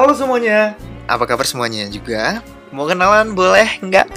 Halo 0.00 0.16
semuanya, 0.16 0.80
apa 1.04 1.28
kabar 1.28 1.44
semuanya 1.44 1.84
juga? 1.92 2.40
Mau 2.72 2.88
kenalan 2.88 3.36
boleh 3.36 3.84
nggak? 3.84 4.08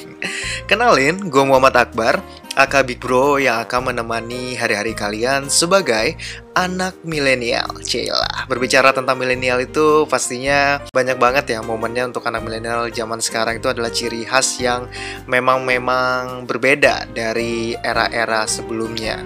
Kenalin, 0.72 1.28
gue 1.28 1.44
Muhammad 1.44 1.76
Akbar, 1.76 2.24
aka 2.56 2.80
Big 2.80 3.04
Bro 3.04 3.36
yang 3.36 3.60
akan 3.60 3.92
menemani 3.92 4.56
hari-hari 4.56 4.96
kalian 4.96 5.52
sebagai 5.52 6.16
anak 6.56 6.96
milenial. 7.04 7.68
Cila, 7.84 8.48
berbicara 8.48 8.96
tentang 8.96 9.20
milenial 9.20 9.60
itu 9.60 10.08
pastinya 10.08 10.80
banyak 10.88 11.20
banget 11.20 11.52
ya 11.52 11.60
momennya 11.60 12.08
untuk 12.08 12.24
anak 12.24 12.40
milenial 12.40 12.88
zaman 12.88 13.20
sekarang 13.20 13.60
itu 13.60 13.68
adalah 13.68 13.92
ciri 13.92 14.24
khas 14.24 14.56
yang 14.56 14.88
memang-memang 15.28 16.48
berbeda 16.48 17.12
dari 17.12 17.76
era-era 17.84 18.48
sebelumnya. 18.48 19.20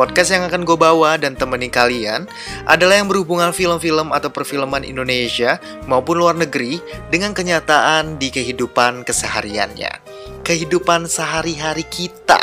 Podcast 0.00 0.32
yang 0.32 0.48
akan 0.48 0.64
gue 0.64 0.80
bawa 0.80 1.20
dan 1.20 1.36
temani 1.36 1.68
kalian 1.68 2.24
adalah 2.64 2.96
yang 2.96 3.04
berhubungan 3.12 3.52
film-film 3.52 4.16
atau 4.16 4.32
perfilman 4.32 4.80
Indonesia 4.80 5.60
maupun 5.84 6.16
luar 6.16 6.32
negeri 6.40 6.80
dengan 7.12 7.36
kenyataan 7.36 8.16
di 8.16 8.32
kehidupan 8.32 9.04
kesehariannya. 9.04 9.92
Kehidupan 10.40 11.04
sehari-hari 11.04 11.84
kita, 11.92 12.40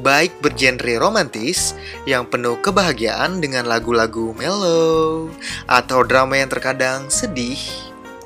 baik 0.00 0.40
bergenre 0.40 0.96
romantis 0.96 1.76
yang 2.08 2.24
penuh 2.24 2.56
kebahagiaan 2.64 3.44
dengan 3.44 3.68
lagu-lagu 3.68 4.32
mellow 4.32 5.28
atau 5.68 6.00
drama 6.08 6.40
yang 6.40 6.48
terkadang 6.48 7.12
sedih, 7.12 7.60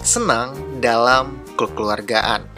senang 0.06 0.54
dalam 0.78 1.34
kekeluargaan 1.58 2.51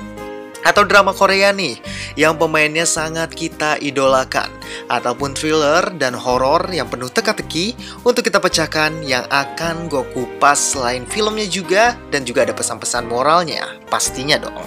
atau 0.64 0.82
drama 0.82 1.12
Korea 1.12 1.52
nih 1.52 1.78
yang 2.16 2.40
pemainnya 2.40 2.88
sangat 2.88 3.30
kita 3.36 3.76
idolakan 3.78 4.48
ataupun 4.88 5.36
thriller 5.36 5.92
dan 6.00 6.16
horor 6.16 6.66
yang 6.72 6.88
penuh 6.88 7.12
teka-teki 7.12 7.76
untuk 8.02 8.24
kita 8.24 8.40
pecahkan 8.40 9.04
yang 9.04 9.28
akan 9.28 9.86
gue 9.92 10.02
kupas 10.16 10.74
selain 10.74 11.04
filmnya 11.04 11.46
juga 11.46 11.94
dan 12.08 12.24
juga 12.24 12.48
ada 12.48 12.56
pesan-pesan 12.56 13.04
moralnya 13.06 13.78
pastinya 13.92 14.40
dong. 14.40 14.64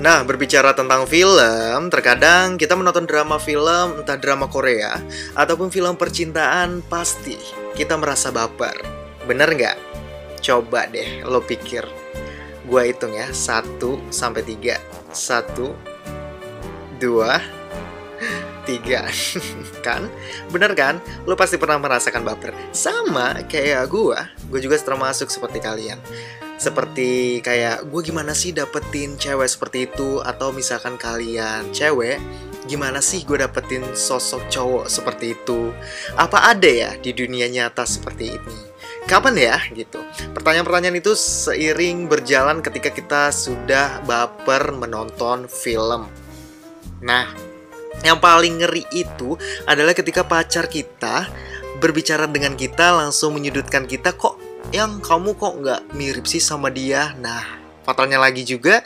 Nah, 0.00 0.24
berbicara 0.24 0.72
tentang 0.72 1.04
film, 1.04 1.92
terkadang 1.92 2.56
kita 2.56 2.72
menonton 2.72 3.04
drama 3.04 3.36
film, 3.36 4.00
entah 4.00 4.16
drama 4.16 4.48
Korea, 4.48 4.96
ataupun 5.36 5.68
film 5.68 5.92
percintaan, 6.00 6.80
pasti 6.88 7.36
kita 7.76 8.00
merasa 8.00 8.32
baper. 8.32 8.80
Bener 9.28 9.52
nggak? 9.52 9.76
Coba 10.40 10.88
deh 10.88 11.20
lo 11.28 11.44
pikir. 11.44 11.84
Gue 12.68 12.92
hitung 12.92 13.16
ya, 13.16 13.30
1 13.32 13.78
sampai 14.12 14.44
3 14.44 15.00
satu, 15.10 15.74
dua, 17.02 17.42
tiga. 18.68 19.08
Kan? 19.86 20.06
Bener 20.52 20.76
kan? 20.76 21.00
Lo 21.24 21.34
pasti 21.34 21.56
pernah 21.56 21.80
merasakan 21.80 22.22
baper. 22.22 22.52
Sama 22.70 23.40
kayak 23.48 23.88
gue 23.88 24.18
Gue 24.52 24.60
juga 24.60 24.76
termasuk 24.76 25.32
seperti 25.32 25.58
kalian. 25.58 25.96
Seperti 26.60 27.40
kayak 27.40 27.88
gue 27.88 28.00
gimana 28.04 28.36
sih 28.36 28.52
dapetin 28.52 29.16
cewek 29.16 29.48
seperti 29.48 29.88
itu? 29.88 30.20
Atau 30.20 30.52
misalkan 30.52 31.00
kalian 31.00 31.72
cewek 31.72 32.20
Gimana 32.68 33.00
sih 33.00 33.24
gue 33.24 33.40
dapetin 33.40 33.82
sosok 33.96 34.46
cowok 34.52 34.86
seperti 34.92 35.32
itu? 35.32 35.72
Apa 36.14 36.52
ada 36.52 36.68
ya 36.68 36.92
di 37.00 37.16
dunia 37.16 37.48
nyata 37.48 37.88
seperti 37.88 38.36
ini 38.36 38.69
kapan 39.08 39.34
ya 39.36 39.56
gitu. 39.72 40.02
Pertanyaan-pertanyaan 40.36 41.00
itu 41.00 41.12
seiring 41.16 42.08
berjalan 42.10 42.60
ketika 42.60 42.90
kita 42.92 43.22
sudah 43.32 44.02
baper 44.04 44.74
menonton 44.74 45.48
film. 45.48 46.10
Nah, 47.00 47.32
yang 48.04 48.20
paling 48.20 48.60
ngeri 48.60 48.84
itu 48.92 49.36
adalah 49.64 49.92
ketika 49.92 50.24
pacar 50.24 50.68
kita 50.68 51.28
berbicara 51.80 52.28
dengan 52.28 52.56
kita 52.56 52.92
langsung 52.92 53.36
menyudutkan 53.36 53.88
kita 53.88 54.12
kok 54.12 54.36
yang 54.70 55.00
kamu 55.00 55.32
kok 55.36 55.54
nggak 55.56 55.80
mirip 55.96 56.28
sih 56.28 56.40
sama 56.40 56.68
dia. 56.68 57.16
Nah, 57.16 57.42
fatalnya 57.84 58.20
lagi 58.20 58.44
juga 58.44 58.84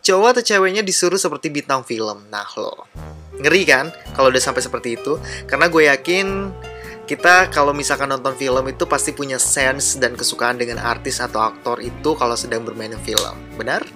cowok 0.00 0.40
atau 0.40 0.42
ceweknya 0.42 0.80
disuruh 0.80 1.20
seperti 1.20 1.52
bintang 1.52 1.84
film. 1.84 2.26
Nah, 2.32 2.48
lo 2.56 2.88
ngeri 3.40 3.62
kan 3.64 3.88
kalau 4.16 4.32
udah 4.32 4.42
sampai 4.42 4.64
seperti 4.64 4.96
itu? 4.96 5.20
Karena 5.48 5.68
gue 5.68 5.88
yakin 5.88 6.26
kita 7.10 7.50
kalau 7.50 7.74
misalkan 7.74 8.06
nonton 8.06 8.38
film 8.38 8.62
itu 8.70 8.86
pasti 8.86 9.10
punya 9.10 9.34
sense 9.34 9.98
dan 9.98 10.14
kesukaan 10.14 10.54
dengan 10.54 10.78
artis 10.78 11.18
atau 11.18 11.42
aktor 11.42 11.82
itu 11.82 12.14
kalau 12.14 12.38
sedang 12.38 12.62
bermain 12.62 12.94
film. 13.02 13.34
Benar? 13.58 13.82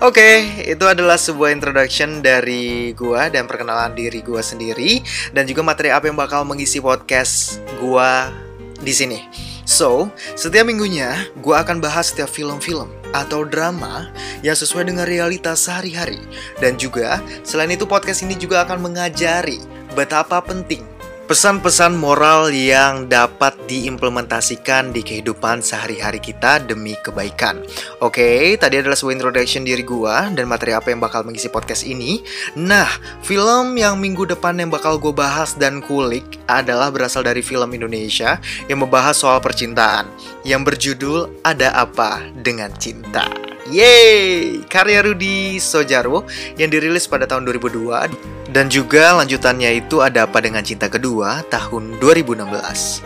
Oke, 0.00 0.16
okay, 0.16 0.36
itu 0.72 0.80
adalah 0.88 1.20
sebuah 1.20 1.52
introduction 1.52 2.24
dari 2.24 2.96
gua 2.96 3.28
dan 3.28 3.44
perkenalan 3.44 3.92
diri 3.92 4.24
gua 4.24 4.40
sendiri 4.40 5.04
dan 5.36 5.44
juga 5.44 5.60
materi 5.60 5.92
apa 5.92 6.08
yang 6.08 6.16
bakal 6.16 6.48
mengisi 6.48 6.80
podcast 6.80 7.60
gua 7.76 8.32
di 8.80 8.94
sini. 8.96 9.20
So, 9.68 10.08
setiap 10.32 10.64
minggunya 10.64 11.28
gua 11.44 11.60
akan 11.60 11.84
bahas 11.84 12.08
setiap 12.08 12.32
film-film 12.32 12.88
atau 13.12 13.44
drama 13.44 14.08
yang 14.40 14.56
sesuai 14.56 14.88
dengan 14.88 15.04
realitas 15.04 15.68
sehari-hari. 15.68 16.24
Dan 16.56 16.80
juga, 16.80 17.20
selain 17.44 17.74
itu 17.74 17.84
podcast 17.84 18.24
ini 18.24 18.32
juga 18.32 18.64
akan 18.64 18.80
mengajari 18.80 19.60
betapa 19.92 20.40
penting 20.40 20.97
Pesan-pesan 21.28 21.92
moral 21.92 22.48
yang 22.48 23.04
dapat 23.04 23.52
diimplementasikan 23.68 24.96
di 24.96 25.04
kehidupan 25.04 25.60
sehari-hari 25.60 26.24
kita 26.24 26.56
demi 26.64 26.96
kebaikan. 27.04 27.60
Oke, 28.00 28.56
tadi 28.56 28.80
adalah 28.80 28.96
sebuah 28.96 29.20
introduction 29.20 29.60
diri 29.60 29.84
gua 29.84 30.32
dan 30.32 30.48
materi 30.48 30.72
apa 30.72 30.88
yang 30.88 31.04
bakal 31.04 31.28
mengisi 31.28 31.52
podcast 31.52 31.84
ini. 31.84 32.24
Nah, 32.56 32.88
film 33.20 33.76
yang 33.76 34.00
minggu 34.00 34.24
depan 34.24 34.56
yang 34.56 34.72
bakal 34.72 34.96
gue 34.96 35.12
bahas 35.12 35.52
dan 35.52 35.84
kulik 35.84 36.24
adalah 36.48 36.88
berasal 36.88 37.20
dari 37.20 37.44
film 37.44 37.76
Indonesia 37.76 38.40
yang 38.64 38.80
membahas 38.80 39.20
soal 39.20 39.36
percintaan 39.44 40.08
yang 40.48 40.64
berjudul 40.64 41.44
Ada 41.44 41.76
Apa 41.76 42.24
Dengan 42.40 42.72
Cinta. 42.80 43.28
Yeay! 43.68 44.64
Karya 44.64 45.04
Rudi 45.04 45.60
Sojarwo 45.60 46.24
yang 46.56 46.72
dirilis 46.72 47.04
pada 47.04 47.28
tahun 47.28 47.44
2002 47.52 48.37
dan 48.52 48.72
juga 48.72 49.12
lanjutannya 49.20 49.84
itu 49.84 50.00
ada 50.00 50.24
apa 50.24 50.40
dengan 50.40 50.64
cinta 50.64 50.88
kedua 50.88 51.44
tahun 51.52 52.00
2016. 52.00 53.04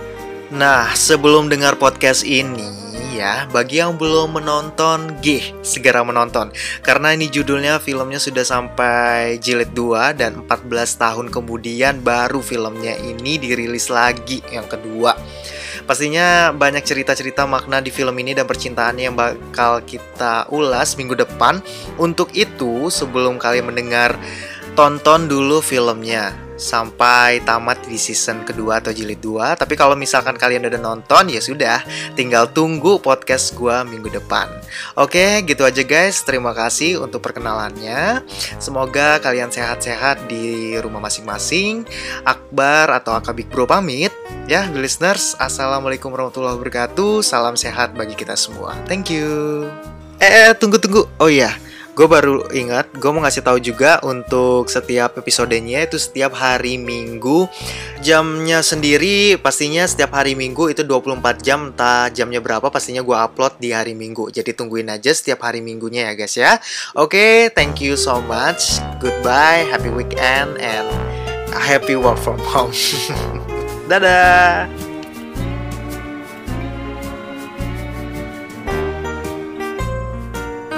Nah, 0.52 0.92
sebelum 0.92 1.48
dengar 1.48 1.80
podcast 1.80 2.22
ini 2.22 2.82
ya, 3.12 3.46
bagi 3.52 3.78
yang 3.78 4.00
belum 4.00 4.40
menonton, 4.40 5.20
gih, 5.20 5.52
segera 5.60 6.00
menonton. 6.02 6.50
Karena 6.80 7.12
ini 7.12 7.28
judulnya 7.28 7.78
filmnya 7.78 8.18
sudah 8.18 8.42
sampai 8.42 9.36
jilid 9.38 9.70
2 9.76 10.16
dan 10.16 10.44
14 10.44 11.00
tahun 11.00 11.26
kemudian 11.28 12.00
baru 12.00 12.40
filmnya 12.40 12.96
ini 12.98 13.36
dirilis 13.36 13.92
lagi 13.92 14.40
yang 14.50 14.64
kedua. 14.66 15.14
Pastinya 15.82 16.54
banyak 16.54 16.86
cerita-cerita 16.86 17.42
makna 17.42 17.82
di 17.82 17.90
film 17.90 18.14
ini 18.22 18.38
dan 18.38 18.46
percintaannya 18.46 19.04
yang 19.10 19.18
bakal 19.18 19.82
kita 19.82 20.46
ulas 20.54 20.94
minggu 20.94 21.18
depan. 21.18 21.58
Untuk 21.98 22.30
itu, 22.38 22.86
sebelum 22.86 23.36
kalian 23.36 23.74
mendengar 23.74 24.14
tonton 24.72 25.28
dulu 25.28 25.60
filmnya. 25.60 26.32
Sampai 26.62 27.42
tamat 27.42 27.82
di 27.90 27.98
season 27.98 28.46
kedua 28.46 28.78
atau 28.78 28.94
jilid 28.94 29.18
2 29.18 29.58
Tapi 29.58 29.74
kalau 29.74 29.98
misalkan 29.98 30.38
kalian 30.38 30.70
udah 30.70 30.78
nonton 30.78 31.26
ya 31.26 31.42
sudah. 31.42 31.82
Tinggal 32.14 32.54
tunggu 32.54 33.02
podcast 33.02 33.50
gue 33.58 33.74
minggu 33.82 34.06
depan. 34.14 34.46
Oke 34.94 35.42
gitu 35.42 35.66
aja 35.66 35.82
guys. 35.82 36.22
Terima 36.22 36.54
kasih 36.54 37.02
untuk 37.02 37.18
perkenalannya. 37.18 38.22
Semoga 38.62 39.18
kalian 39.18 39.50
sehat-sehat 39.50 40.30
di 40.30 40.78
rumah 40.78 41.02
masing-masing. 41.02 41.82
Akbar 42.22 42.94
atau 42.94 43.18
Akabik 43.18 43.50
Bro 43.50 43.66
pamit. 43.66 44.14
Ya 44.46 44.70
listeners 44.70 45.34
Assalamualaikum 45.42 46.14
warahmatullahi 46.14 46.54
wabarakatuh. 46.54 47.26
Salam 47.26 47.58
sehat 47.58 47.98
bagi 47.98 48.14
kita 48.14 48.38
semua. 48.38 48.78
Thank 48.86 49.10
you. 49.10 49.66
Eh, 50.22 50.46
eh 50.46 50.50
tunggu-tunggu 50.54 51.10
Oh 51.18 51.26
iya 51.26 51.71
gue 51.92 52.06
baru 52.08 52.48
ingat 52.56 52.88
gue 52.96 53.10
mau 53.12 53.20
ngasih 53.20 53.44
tahu 53.44 53.58
juga 53.60 54.00
untuk 54.00 54.68
setiap 54.72 55.20
episodenya 55.20 55.84
itu 55.84 56.00
setiap 56.00 56.32
hari 56.32 56.80
minggu. 56.80 57.48
Jamnya 58.00 58.64
sendiri 58.64 59.36
pastinya 59.38 59.84
setiap 59.84 60.16
hari 60.16 60.32
minggu 60.32 60.72
itu 60.72 60.82
24 60.82 61.44
jam 61.44 61.70
entah 61.70 62.08
jamnya 62.08 62.40
berapa 62.40 62.66
pastinya 62.72 63.04
gue 63.04 63.16
upload 63.16 63.60
di 63.60 63.76
hari 63.76 63.92
minggu. 63.92 64.32
Jadi 64.32 64.56
tungguin 64.56 64.88
aja 64.88 65.12
setiap 65.12 65.44
hari 65.44 65.60
minggunya 65.60 66.10
ya 66.10 66.12
guys 66.16 66.34
ya. 66.34 66.56
Oke 66.96 67.16
okay, 67.16 67.32
thank 67.52 67.78
you 67.84 67.94
so 67.94 68.24
much. 68.24 68.80
Goodbye 68.98 69.68
happy 69.68 69.92
weekend 69.92 70.56
and 70.58 70.88
happy 71.52 71.94
work 71.94 72.16
from 72.16 72.40
home. 72.40 72.72
Dadah 73.90 74.91